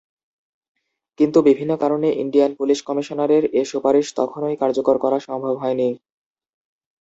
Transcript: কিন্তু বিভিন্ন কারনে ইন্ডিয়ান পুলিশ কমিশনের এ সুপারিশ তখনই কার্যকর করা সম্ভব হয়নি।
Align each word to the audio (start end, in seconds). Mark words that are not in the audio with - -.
কিন্তু 1.19 1.39
বিভিন্ন 1.41 1.71
কারনে 1.77 2.09
ইন্ডিয়ান 2.23 2.51
পুলিশ 2.55 2.79
কমিশনের 2.87 3.43
এ 3.53 3.61
সুপারিশ 3.71 4.07
তখনই 4.15 4.55
কার্যকর 4.61 4.95
করা 4.97 5.17
সম্ভব 5.27 5.53
হয়নি। 5.57 5.89